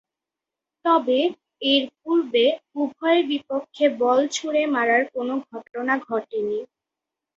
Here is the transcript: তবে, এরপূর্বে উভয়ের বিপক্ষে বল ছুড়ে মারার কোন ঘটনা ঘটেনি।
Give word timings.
তবে, 0.85 1.19
এরপূর্বে 1.67 2.45
উভয়ের 2.75 3.23
বিপক্ষে 3.31 3.85
বল 4.01 4.19
ছুড়ে 4.35 4.61
মারার 4.75 5.03
কোন 5.13 5.29
ঘটনা 5.49 5.93
ঘটেনি। 6.07 6.59